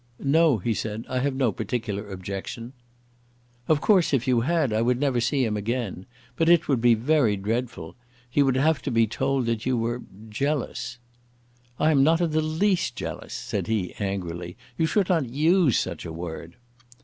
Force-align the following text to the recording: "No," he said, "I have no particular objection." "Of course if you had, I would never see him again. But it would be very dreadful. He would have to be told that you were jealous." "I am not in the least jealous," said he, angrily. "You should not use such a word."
"No," 0.17 0.57
he 0.57 0.73
said, 0.73 1.05
"I 1.07 1.19
have 1.19 1.35
no 1.35 1.51
particular 1.51 2.09
objection." 2.09 2.73
"Of 3.67 3.81
course 3.81 4.15
if 4.15 4.27
you 4.27 4.39
had, 4.41 4.73
I 4.73 4.81
would 4.81 4.99
never 4.99 5.21
see 5.21 5.45
him 5.45 5.55
again. 5.55 6.07
But 6.35 6.49
it 6.49 6.67
would 6.67 6.81
be 6.81 6.95
very 6.95 7.37
dreadful. 7.37 7.95
He 8.27 8.41
would 8.41 8.55
have 8.55 8.81
to 8.81 8.89
be 8.89 9.05
told 9.05 9.45
that 9.45 9.67
you 9.67 9.77
were 9.77 10.01
jealous." 10.27 10.97
"I 11.79 11.91
am 11.91 12.03
not 12.03 12.19
in 12.19 12.31
the 12.31 12.41
least 12.41 12.95
jealous," 12.95 13.35
said 13.35 13.67
he, 13.67 13.93
angrily. 13.99 14.57
"You 14.75 14.87
should 14.87 15.07
not 15.07 15.29
use 15.29 15.77
such 15.77 16.03
a 16.03 16.11
word." 16.11 16.55